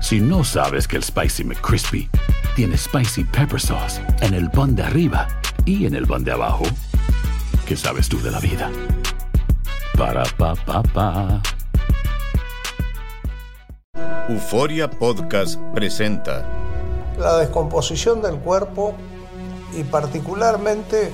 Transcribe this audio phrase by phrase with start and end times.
[0.00, 2.08] Si no sabes que el Spicy McCrispy
[2.54, 5.26] tiene Spicy Pepper Sauce en el pan de arriba
[5.64, 6.64] y en el pan de abajo,
[7.66, 8.70] ¿qué sabes tú de la vida?
[9.96, 11.42] Para, pa, pa, pa.
[14.28, 16.44] Euforia Podcast presenta
[17.18, 18.94] la descomposición del cuerpo
[19.76, 21.12] y particularmente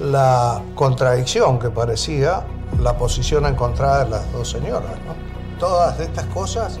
[0.00, 2.44] la contradicción que parecía
[2.80, 4.92] la posición encontrada de las dos señoras.
[5.06, 5.58] ¿no?
[5.58, 6.80] Todas estas cosas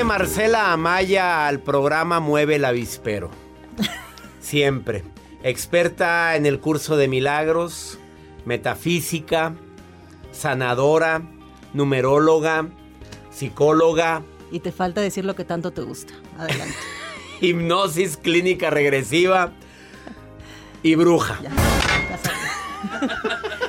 [0.00, 3.30] Viene Marcela Amaya al programa Mueve el Avispero.
[4.40, 5.04] Siempre.
[5.42, 7.98] Experta en el curso de milagros,
[8.46, 9.52] metafísica,
[10.32, 11.20] sanadora,
[11.74, 12.68] numeróloga,
[13.30, 16.14] psicóloga, Y te falta decir lo que tanto te gusta.
[16.38, 16.74] Adelante.
[17.42, 19.52] hipnosis clínica regresiva
[20.82, 21.38] y bruja.
[21.42, 21.56] Ya, ya.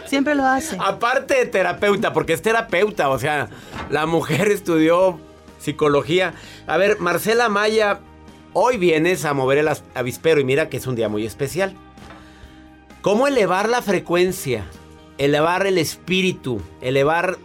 [0.08, 0.78] Siempre lo hace.
[0.80, 3.50] Aparte de terapeuta, porque es terapeuta, o sea,
[3.90, 5.20] la mujer estudió
[5.62, 6.34] psicología.
[6.68, 8.00] A ver, Marcela Maya,
[8.54, 11.76] hoy vienes a mover el avispero y mira que es un día muy especial.
[13.02, 14.66] ¿Cómo elevar la frecuencia?
[15.18, 17.38] Elevar el espíritu, elevar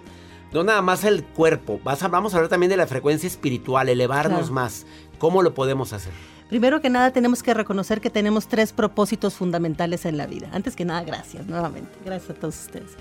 [0.53, 1.81] no nada más el cuerpo.
[1.85, 4.55] Vas a- vamos a hablar también de la frecuencia espiritual, elevarnos Claro.
[4.55, 4.87] más.
[5.19, 6.13] ¿Cómo lo podemos hacer?
[6.49, 10.49] Primero que nada tenemos que reconocer que tenemos tres propósitos fundamentales en la vida.
[10.53, 11.91] Antes que nada, gracias nuevamente.
[12.05, 12.93] Gracias a todos ustedes.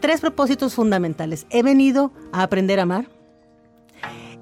[0.00, 1.46] Tres propósitos fundamentales.
[1.50, 3.08] He venido a aprender a amar.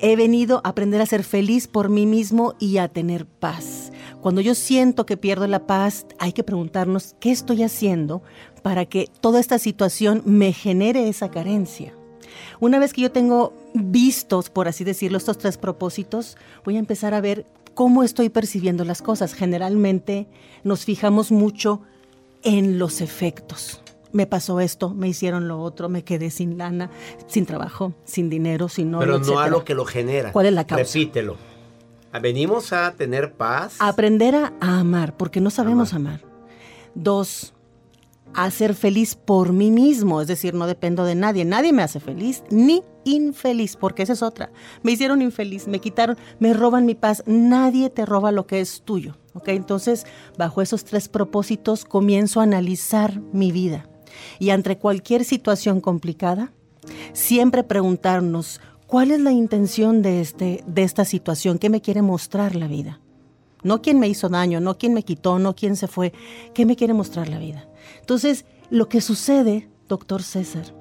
[0.07, 3.91] He venido a aprender a ser feliz por mí mismo y a tener paz.
[4.21, 8.23] Cuando yo siento que pierdo la paz, hay que preguntarnos qué estoy haciendo
[8.63, 11.95] para que toda esta situación me genere esa carencia.
[12.61, 17.15] Una vez que yo tengo vistos, por así decirlo, estos tres propósitos, voy a empezar
[17.15, 19.33] a ver cómo estoy percibiendo las cosas.
[19.33, 20.27] Generalmente
[20.65, 21.81] nos fijamos mucho
[22.43, 23.81] en los efectos.
[24.15, 26.89] Me pasó esto, me hicieron lo otro, me quedé sin lana,
[27.27, 30.33] sin trabajo, sin dinero, sin novio, Pero no a lo que lo genera.
[30.33, 30.85] ¿Cuál es la causa?
[30.85, 31.37] Repítelo.
[32.23, 33.77] Venimos a tener paz.
[33.81, 36.21] Aprender a, a amar, porque no sabemos amar.
[36.95, 37.55] Dos,
[38.35, 41.45] a ser feliz por mí mismo, es decir, no dependo de nadie.
[41.45, 44.51] Nadie me hace feliz ni infeliz, porque esa es otra.
[44.85, 47.25] Me hicieron infeliz, me quitaron, me roban mi paz.
[47.27, 49.17] Nadie te roba lo que es tuyo.
[49.35, 49.49] ¿ok?
[49.49, 50.07] Entonces,
[50.39, 53.89] bajo esos tres propósitos, comienzo a analizar mi vida.
[54.39, 56.53] Y ante cualquier situación complicada,
[57.13, 61.59] siempre preguntarnos, ¿cuál es la intención de, este, de esta situación?
[61.59, 63.01] ¿Qué me quiere mostrar la vida?
[63.63, 66.13] No quién me hizo daño, no quién me quitó, no quién se fue.
[66.53, 67.67] ¿Qué me quiere mostrar la vida?
[68.01, 70.75] Entonces, lo que sucede, doctor César,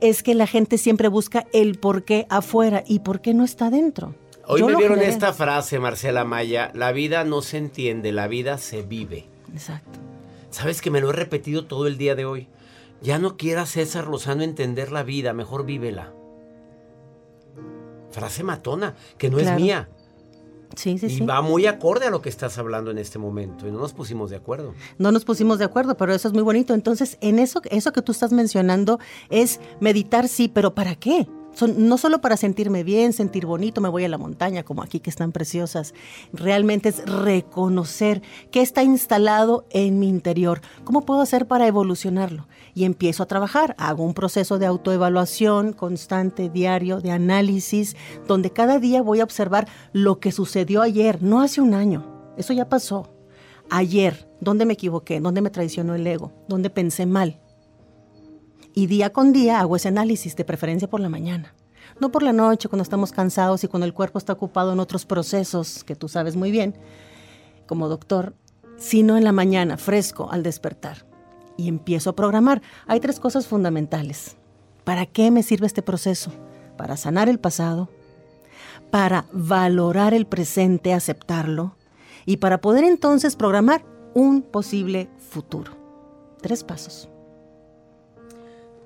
[0.00, 3.68] es que la gente siempre busca el por qué afuera y por qué no está
[3.70, 4.14] dentro.
[4.46, 5.12] Hoy Yo me lo vieron generé.
[5.12, 6.70] esta frase, Marcela Maya.
[6.74, 9.26] La vida no se entiende, la vida se vive.
[9.52, 9.98] Exacto.
[10.50, 12.48] Sabes que me lo he repetido todo el día de hoy.
[13.02, 16.12] Ya no quiera César Lozano entender la vida, mejor vívela.
[18.10, 19.56] Frase matona, que no Claro.
[19.56, 19.88] es mía.
[20.76, 21.24] Sí, sí, y sí.
[21.26, 23.66] va muy acorde a lo que estás hablando en este momento.
[23.66, 24.72] Y no nos pusimos de acuerdo.
[24.98, 26.74] No nos pusimos de acuerdo, pero eso es muy bonito.
[26.74, 31.26] Entonces, en eso, eso que tú estás mencionando es meditar, sí, pero ¿para qué?
[31.76, 35.10] No solo para sentirme bien, sentir bonito, me voy a la montaña, como aquí que
[35.10, 35.94] están preciosas.
[36.32, 40.62] Realmente es reconocer qué está instalado en mi interior.
[40.84, 42.46] ¿Cómo puedo hacer para evolucionarlo?
[42.74, 43.74] Y empiezo a trabajar.
[43.78, 49.68] Hago un proceso de autoevaluación constante, diario, de análisis, donde cada día voy a observar
[49.92, 52.32] lo que sucedió ayer, no hace un año.
[52.38, 53.10] Eso ya pasó
[53.70, 57.40] ayer, dónde me equivoqué, dónde me traicionó el ego, dónde pensé mal.
[58.74, 61.54] Y día con día hago ese análisis, de preferencia por la mañana.
[62.00, 65.06] No por la noche, cuando estamos cansados y cuando el cuerpo está ocupado en otros
[65.06, 66.76] procesos que tú sabes muy bien,
[67.66, 68.34] como doctor,
[68.78, 71.06] sino en la mañana, fresco, al despertar.
[71.56, 72.62] Y empiezo a programar.
[72.86, 74.36] Hay tres cosas fundamentales.
[74.84, 76.32] ¿Para qué me sirve este proceso?
[76.78, 77.90] Para sanar el pasado,
[78.90, 81.76] para valorar el presente, aceptarlo,
[82.24, 83.84] y para poder entonces programar
[84.14, 85.72] un posible futuro.
[86.40, 87.09] Tres pasos.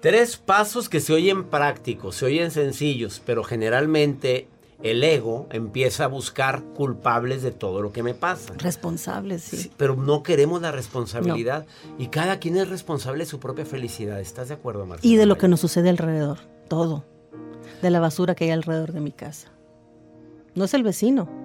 [0.04, 4.48] Tres pasos que se oyen prácticos, se oyen sencillos, pero generalmente
[4.82, 8.52] el ego empieza a buscar culpables de todo lo que me pasa.
[8.58, 9.70] Responsables, sí.
[9.78, 11.64] pero no queremos la responsabilidad.
[11.98, 14.20] Y cada quien es responsable de su propia felicidad.
[14.20, 15.10] ¿Estás de acuerdo, Marcelo?
[15.10, 16.40] Y de lo que nos sucede alrededor.
[16.68, 17.06] Todo.
[17.80, 19.52] De la basura que hay alrededor de mi casa.
[20.54, 21.43] No es el vecino.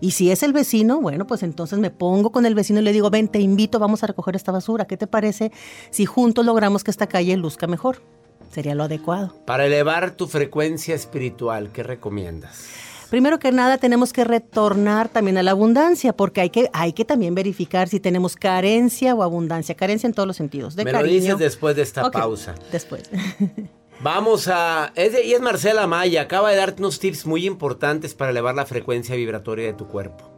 [0.00, 2.92] Y si es el vecino, bueno, pues entonces me pongo con el vecino y le
[2.92, 4.86] digo, ven, te invito, vamos a recoger esta basura.
[4.86, 5.52] ¿Qué te parece
[5.90, 8.02] si juntos logramos que esta calle luzca mejor?
[8.50, 9.34] Sería lo adecuado.
[9.44, 12.66] Para elevar tu frecuencia espiritual, ¿qué recomiendas?
[13.10, 17.04] Primero que nada tenemos que retornar también a la abundancia, porque hay que, hay que
[17.04, 19.76] también verificar si tenemos carencia o abundancia.
[19.76, 20.74] Carencia en todos los sentidos.
[20.74, 22.54] De Me lo dices después de esta pausa.
[22.72, 23.04] Después.
[24.00, 24.92] Vamos a...
[24.94, 26.22] Es y es Marcela Maya.
[26.22, 30.30] Acaba de darte unos tips muy importantes para elevar la frecuencia vibratoria de tu cuerpo.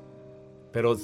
[0.72, 0.96] Pero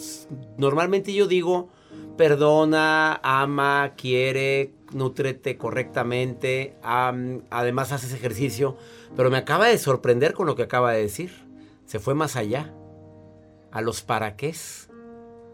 [0.57, 1.69] normalmente yo digo,
[2.17, 8.77] perdona, ama, quiere, nutrete correctamente, además haces ejercicio.
[9.17, 11.33] Pero me acaba de sorprender con lo que acaba de decir.
[11.87, 12.73] Se fue más allá.
[13.73, 14.55] A los para qué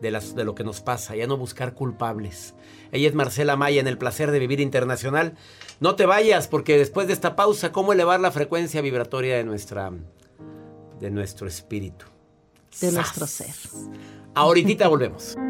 [0.01, 1.17] de, las, de lo que nos pasa.
[1.17, 2.55] Ya no buscar culpables.
[2.93, 5.35] Ella es Marcela Maya en El Placer de Vivir Internacional.
[5.81, 9.91] No te vayas porque después de esta pausa, ¿cómo elevar la frecuencia vibratoria de, nuestra,
[11.01, 12.07] de nuestro espíritu?
[12.81, 13.55] De nuestro ser.
[14.35, 15.37] Ahorita volvemos.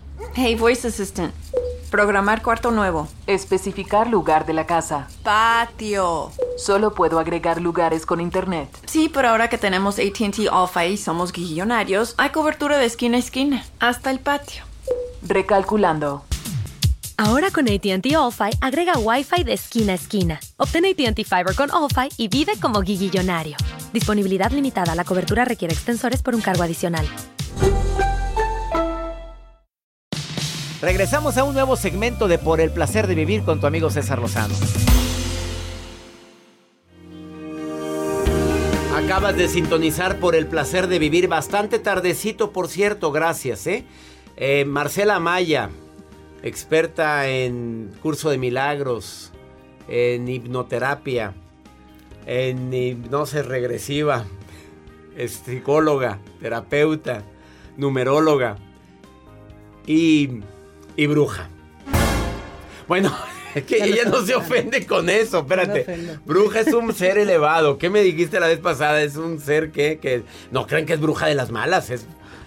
[0.33, 1.33] Hey, Voice Assistant.
[1.89, 3.07] Programar cuarto nuevo.
[3.27, 5.07] Especificar lugar de la casa.
[5.23, 6.31] Patio.
[6.57, 8.69] Solo puedo agregar lugares con internet.
[8.85, 13.19] Sí, pero ahora que tenemos ATT Alpha y somos guillonarios, hay cobertura de esquina a
[13.19, 14.63] esquina, hasta el patio.
[15.21, 16.23] Recalculando.
[17.17, 20.39] Ahora con ATT All-Fi agrega Wi-Fi de esquina a esquina.
[20.57, 23.57] Obtén ATT Fiber con All-Fi y vive como guillillonario.
[23.93, 24.95] Disponibilidad limitada.
[24.95, 27.05] La cobertura requiere extensores por un cargo adicional.
[30.81, 34.17] Regresamos a un nuevo segmento de Por el placer de vivir con tu amigo César
[34.17, 34.55] Lozano.
[38.95, 43.85] Acabas de sintonizar por el placer de vivir bastante tardecito, por cierto, gracias, ¿eh?
[44.37, 45.69] eh Marcela Maya,
[46.41, 49.31] experta en curso de milagros,
[49.87, 51.35] en hipnoterapia,
[52.25, 54.25] en hipnosis regresiva,
[55.15, 57.21] es psicóloga, terapeuta,
[57.77, 58.57] numeróloga
[59.85, 60.41] y
[60.95, 61.49] y bruja.
[62.87, 63.15] Bueno,
[63.55, 66.19] es que ella no se ofende con eso, espérate.
[66.25, 67.77] bruja es un ser elevado.
[67.77, 69.01] ¿Qué me dijiste la vez pasada?
[69.01, 72.05] Es un ser que, que no creen que es bruja de las malas, es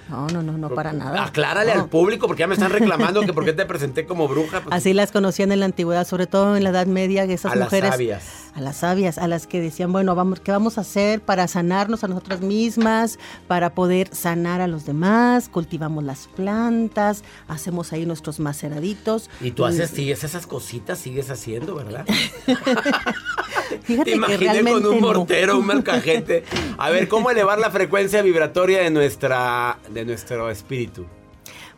[0.08, 1.24] no, no, no, no para nada.
[1.24, 4.60] Aclárale al público porque ya me están reclamando que por qué te presenté como bruja.
[4.60, 4.74] Pues.
[4.74, 7.84] Así las conocían en la antigüedad, sobre todo en la Edad Media, esas a mujeres.
[7.84, 8.43] Las sabias.
[8.54, 12.04] A las sabias, a las que decían, bueno, vamos, ¿qué vamos a hacer para sanarnos
[12.04, 13.18] a nosotras mismas,
[13.48, 15.48] para poder sanar a los demás?
[15.48, 19.28] Cultivamos las plantas, hacemos ahí nuestros maceraditos.
[19.40, 22.06] Y tú haces, sigues esas cositas, sigues haciendo, ¿verdad?
[23.82, 26.44] Fíjate Te imaginé con un mortero, un malcajete.
[26.78, 31.06] A ver, ¿cómo elevar la frecuencia vibratoria de nuestra de nuestro espíritu?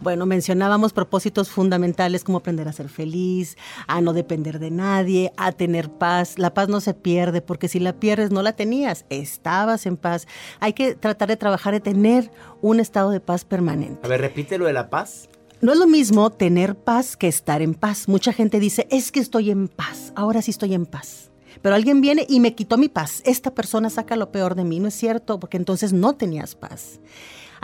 [0.00, 5.52] Bueno, mencionábamos propósitos fundamentales como aprender a ser feliz, a no depender de nadie, a
[5.52, 6.38] tener paz.
[6.38, 10.26] La paz no se pierde porque si la pierdes no la tenías, estabas en paz.
[10.60, 14.00] Hay que tratar de trabajar de tener un estado de paz permanente.
[14.04, 15.28] A ver, repite lo de la paz.
[15.62, 18.08] No es lo mismo tener paz que estar en paz.
[18.08, 21.30] Mucha gente dice, es que estoy en paz, ahora sí estoy en paz.
[21.62, 23.22] Pero alguien viene y me quitó mi paz.
[23.24, 25.40] Esta persona saca lo peor de mí, ¿no es cierto?
[25.40, 27.00] Porque entonces no tenías paz.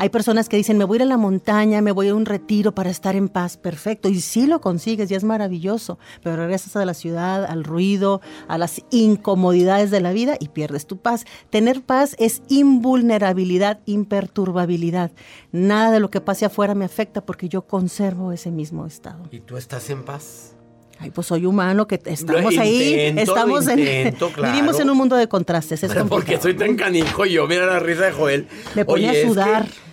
[0.02, 2.26] Hay personas que dicen, me voy a ir a la montaña, me voy a un
[2.26, 3.56] retiro para estar en paz.
[3.56, 4.08] Perfecto.
[4.08, 5.96] Y sí lo consigues y es maravilloso.
[6.24, 10.88] Pero regresas a la ciudad, al ruido, a las incomodidades de la vida y pierdes
[10.88, 11.24] tu paz.
[11.50, 15.12] Tener paz es invulnerabilidad, imperturbabilidad.
[15.52, 19.28] Nada de lo que pase afuera me afecta porque yo conservo ese mismo estado.
[19.30, 20.56] ¿Y tú estás en paz?
[21.02, 23.76] Ay, pues soy humano, que estamos ahí, estamos en,
[24.42, 25.82] vivimos en un mundo de contrastes.
[25.82, 28.46] Es porque soy tan canijo yo, mira la risa de Joel.
[28.76, 29.66] Me pone a sudar.
[29.66, 29.91] Es que,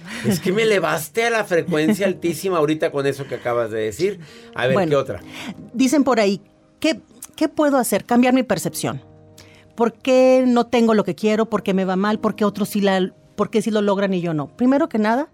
[0.51, 4.19] me elevaste a la frecuencia altísima ahorita con eso que acabas de decir.
[4.55, 5.21] A ver, ¿qué otra?
[5.73, 6.41] Dicen por ahí,
[6.79, 6.99] ¿qué,
[7.35, 8.05] ¿qué puedo hacer?
[8.05, 9.01] Cambiar mi percepción.
[9.75, 11.45] ¿Por qué no tengo lo que quiero?
[11.49, 12.19] ¿Por qué me va mal?
[12.19, 14.47] ¿Por qué otros sí, la, por qué sí lo logran y yo no?
[14.47, 15.29] Primero que nada,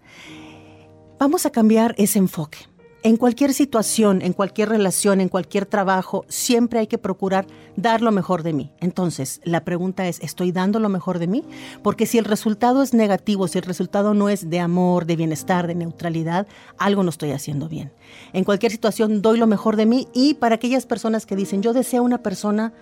[1.18, 2.58] vamos a cambiar ese enfoque
[3.02, 8.10] en cualquier situación, en cualquier relación, en cualquier trabajo, siempre hay que procurar dar lo
[8.10, 8.70] mejor de mí.
[8.80, 11.44] Entonces, la pregunta es, ¿estoy dando lo mejor de mí?
[11.82, 15.66] Porque si el resultado es negativo, si el resultado no es de amor, de bienestar,
[15.66, 16.46] de neutralidad,
[16.78, 17.92] algo no estoy haciendo bien.
[18.32, 21.72] En cualquier situación doy lo mejor de mí y para aquellas personas que dicen, yo
[21.72, 22.72] deseo una persona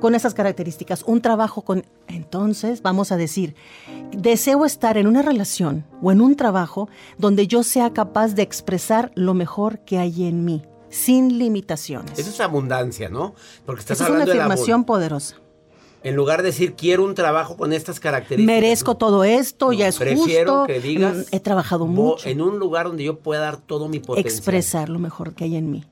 [0.00, 1.84] con esas características, un trabajo con...
[2.08, 3.54] Entonces vamos a decir,
[4.12, 9.12] deseo estar en una relación o en un trabajo donde yo sea capaz de expresar
[9.14, 12.18] lo mejor que hay en mí, sin limitaciones.
[12.18, 13.34] Eso es abundancia, ¿no?
[13.66, 15.36] Porque estás es una afirmación poderosa.
[16.02, 18.54] En lugar de decir quiero un trabajo con estas características.
[18.54, 21.16] Merezco todo esto, ya es prefiero que digas.
[21.16, 22.26] Mm, he trabajado mucho.
[22.26, 24.32] En un lugar donde yo pueda dar todo mi potencial.
[24.32, 25.84] Expresar lo mejor que hay en mí.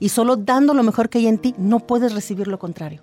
[0.00, 3.02] Y solo dando lo mejor que hay en ti, no puedes recibir lo contrario.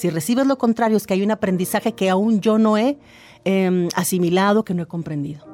[0.00, 2.98] Si recibes lo contrario, es que hay un aprendizaje que aún yo no he
[3.44, 5.46] em, asimilado, que no he comprendido.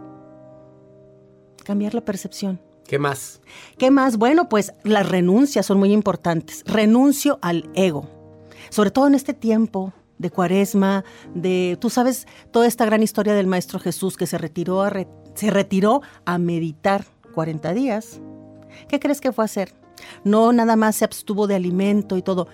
[1.64, 2.60] Cambiar la percepción.
[2.86, 3.40] ¿Qué más?
[3.76, 4.18] ¿Qué más?
[4.18, 6.62] Bueno, pues las renuncias son muy importantes.
[6.64, 8.08] Renuncio al ego.
[8.70, 13.48] Sobre todo en este tiempo de cuaresma, de, tú sabes, toda esta gran historia del
[13.48, 14.92] Maestro Jesús que se retiró a,
[15.34, 18.20] se retiró a meditar 40 días.
[18.86, 19.74] ¿Qué crees que fue a hacer?
[20.22, 22.46] No nada más se abstuvo de alimento y todo,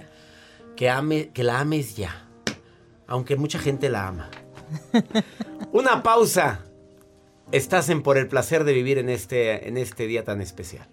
[0.76, 2.28] Que, ame, que la ames ya.
[3.08, 4.30] Aunque mucha gente la ama.
[5.72, 6.64] Una pausa.
[7.52, 10.88] Estás en por el placer de vivir en este, en este día tan especial.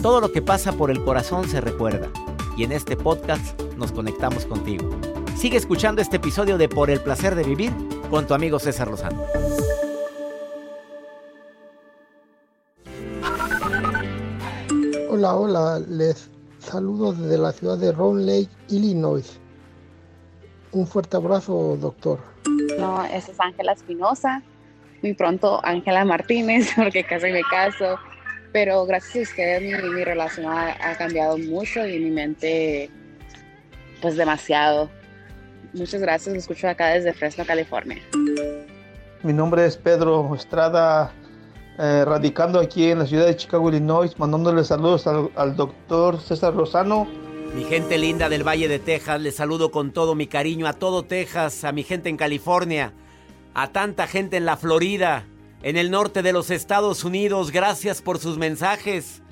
[0.00, 2.10] Todo lo que pasa por el corazón se recuerda
[2.56, 4.88] y en este podcast nos conectamos contigo.
[5.36, 7.72] Sigue escuchando este episodio de Por el placer de vivir
[8.10, 9.24] con tu amigo César Lozano.
[15.10, 16.28] Hola, hola, les
[16.60, 19.40] saludo desde la ciudad de Round Lake, Illinois.
[20.72, 22.18] Un fuerte abrazo, doctor.
[22.78, 24.42] No, esa es Ángela Espinosa.
[25.02, 27.96] Muy pronto Ángela Martínez, porque casi me caso.
[28.52, 32.90] Pero gracias a ustedes mi, relación ha, cambiado mucho y mi mente,
[34.00, 34.90] pues demasiado.
[35.74, 37.98] Muchas gracias, lo escucho acá desde Fresno, California.
[39.22, 41.12] Mi nombre es Pedro Estrada,
[41.78, 46.54] eh, radicando aquí en la ciudad de Chicago, Illinois, mandándole saludos al, al doctor César
[46.54, 47.06] Rosano
[47.54, 51.04] mi gente linda del Valle de Texas, les saludo con todo mi cariño a todo
[51.04, 52.92] Texas, a mi gente en California,
[53.54, 55.26] a tanta gente en la Florida,
[55.62, 57.50] en el norte de los Estados Unidos.
[57.50, 59.22] Gracias por sus mensajes.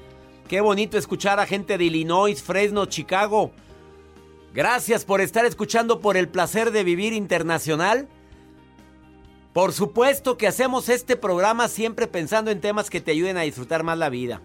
[0.49, 3.52] Qué bonito escuchar a gente de Illinois, Fresno, Chicago.
[4.54, 8.08] Gracias por estar escuchando por el placer de vivir internacional.
[9.52, 13.82] Por supuesto que hacemos este programa siempre pensando en temas que te ayuden a disfrutar
[13.82, 14.40] más la vida.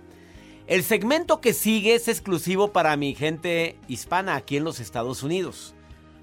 [0.72, 5.76] El segmento que sigue es exclusivo para mi gente hispana aquí en los Estados Unidos.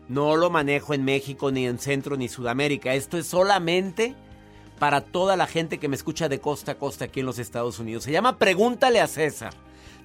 [0.09, 2.95] No lo manejo en México, ni en Centro, ni Sudamérica.
[2.95, 4.15] Esto es solamente
[4.79, 7.79] para toda la gente que me escucha de costa a costa aquí en los Estados
[7.79, 8.05] Unidos.
[8.05, 9.53] Se llama Pregúntale a César.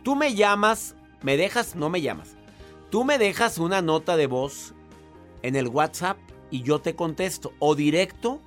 [0.03, 2.35] Tú me llamas, me dejas, no me llamas.
[2.89, 4.73] Tú me dejas una nota de voz
[5.41, 6.17] en el WhatsApp
[6.51, 7.53] y yo te contesto.
[7.59, 8.41] O directo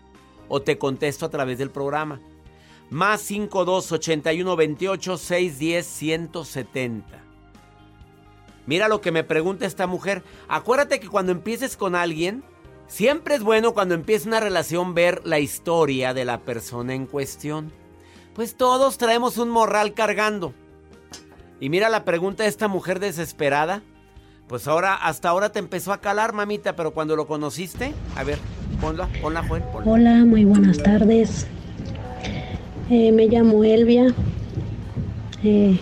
[0.48, 2.20] o te contesto a través del programa.
[2.90, 7.26] Más 52 81 28 610 170.
[8.66, 10.22] Mira lo que me pregunta esta mujer.
[10.48, 12.44] Acuérdate que cuando empieces con alguien,
[12.86, 17.72] siempre es bueno cuando empieza una relación ver la historia de la persona en cuestión.
[18.34, 20.52] Pues todos traemos un morral cargando.
[21.60, 23.82] Y mira la pregunta de esta mujer desesperada.
[24.46, 28.38] Pues ahora, hasta ahora te empezó a calar, mamita, pero cuando lo conociste, a ver,
[28.80, 29.64] ponla, ponla, Juan.
[29.84, 31.46] Hola, muy buenas tardes.
[32.88, 34.14] Eh, me llamo Elvia.
[35.42, 35.76] Eh,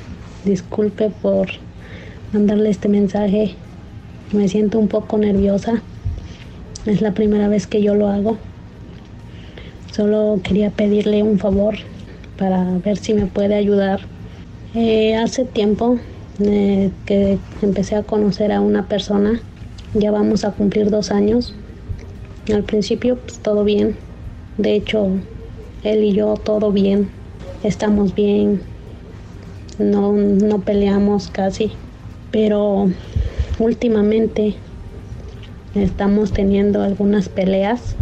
[0.47, 1.49] disculpe por
[2.33, 3.57] mandarle este mensaje.
[4.33, 5.83] Me siento un poco nerviosa.
[6.87, 8.39] Es la primera vez que yo lo hago.
[9.93, 11.75] Solo quería pedirle un favor
[12.39, 14.01] para ver si me puede ayudar.
[14.75, 15.99] Eh, hace tiempo
[16.39, 19.43] que empecé a conocer a una persona.
[19.93, 21.55] Ya vamos a cumplir dos años.
[22.51, 23.95] Al principio pues, todo bien.
[24.57, 25.11] De hecho,
[25.85, 27.09] él y yo todo bien.
[27.63, 28.61] Estamos bien.
[29.79, 31.73] No, no peleamos casi
[32.35, 32.91] pero
[33.61, 34.57] últimamente
[35.77, 37.95] estamos teniendo algunas peleas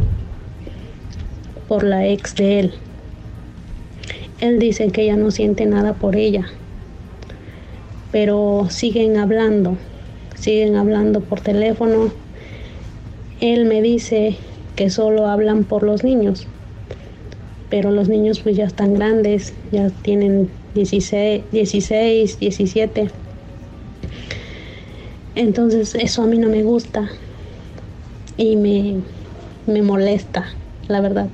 [1.68, 2.74] por la ex de él.
[4.40, 6.46] Él dice que ya no siente nada por ella,
[8.10, 9.76] pero siguen hablando,
[10.34, 12.10] siguen hablando por teléfono.
[13.42, 14.38] Él me dice
[14.76, 16.46] que solo hablan por los niños,
[17.72, 23.10] pero los niños pues ya están grandes, ya tienen 16, 16 17
[25.34, 27.08] entonces eso a mí no me gusta
[28.36, 29.02] y me,
[29.82, 30.52] molesta,
[30.88, 31.28] la verdad.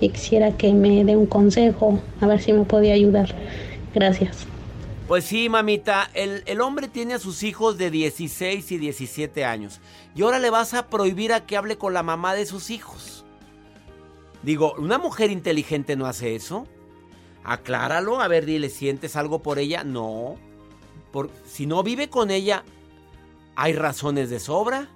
[0.00, 3.34] Y quisiera que me dé un consejo, a ver si me podía ayudar.
[3.94, 4.46] Gracias.
[5.06, 9.82] Pues sí, mamita, el, el, hombre tiene a sus hijos de 16 y 17 años.
[10.16, 13.23] Y ahora le vas a prohibir a que hable con la mamá de sus hijos.
[14.44, 16.66] Digo, ¿una mujer inteligente no hace eso?
[17.42, 19.84] Acláralo, a ver, dile, ¿sientes algo por ella?
[19.84, 20.36] No.
[21.12, 22.64] Por, si no vive con ella,
[23.56, 24.88] ¿Hay razones de sobra?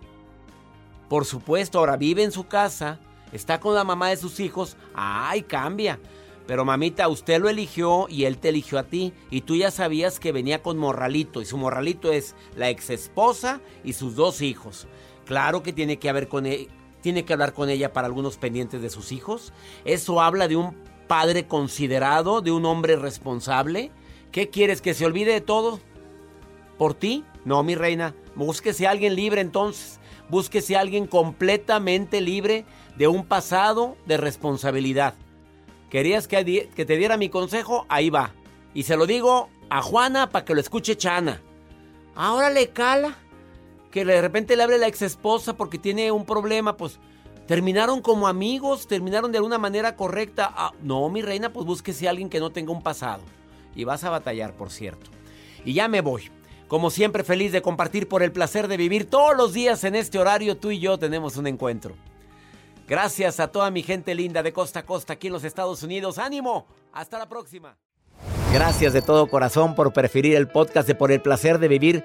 [1.08, 2.98] Por supuesto, ahora vive en su casa,
[3.32, 6.00] está con la mamá de sus hijos, ¡ay, cambia!
[6.46, 9.12] Pero mamita, usted lo eligió y él te eligió a ti.
[9.30, 11.42] Y tú ya sabías que venía con morralito.
[11.42, 14.88] Y su morralito es la ex esposa y sus dos hijos.
[15.26, 16.68] Claro que tiene que, haber con e,
[17.00, 19.52] tiene que hablar con ella para algunos pendientes de sus hijos.
[19.84, 23.90] Eso habla de un padre considerado, de un hombre responsable.
[24.32, 24.82] ¿Qué quieres?
[24.82, 25.80] ¿Que se olvide de todo?
[26.76, 27.24] ¿Por ti?
[27.44, 28.14] No, mi reina.
[28.34, 29.98] Búsquese a alguien libre entonces.
[30.28, 35.14] Búsquese a alguien completamente libre de un pasado de responsabilidad.
[35.90, 37.86] ¿Querías que, que te diera mi consejo?
[37.88, 38.32] Ahí va.
[38.74, 41.40] Y se lo digo a Juana para que lo escuche Chana.
[42.14, 43.16] Ahora le cala.
[43.90, 46.98] Que de repente le hable la ex esposa porque tiene un problema, pues
[47.46, 50.52] terminaron como amigos, terminaron de alguna manera correcta.
[50.54, 53.22] Ah, no, mi reina, pues búsquese a alguien que no tenga un pasado.
[53.74, 55.10] Y vas a batallar, por cierto.
[55.64, 56.30] Y ya me voy.
[56.68, 60.18] Como siempre, feliz de compartir por el placer de vivir todos los días en este
[60.18, 60.58] horario.
[60.58, 61.94] Tú y yo tenemos un encuentro.
[62.86, 66.18] Gracias a toda mi gente linda de costa a costa aquí en los Estados Unidos.
[66.18, 66.66] ¡Ánimo!
[66.92, 67.76] Hasta la próxima.
[68.52, 72.04] Gracias de todo corazón por preferir el podcast de Por el placer de vivir